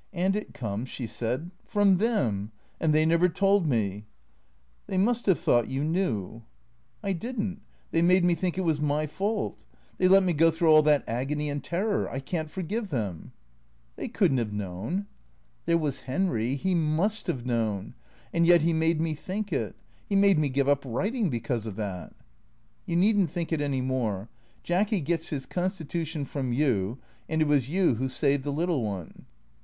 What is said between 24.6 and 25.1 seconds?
Jacky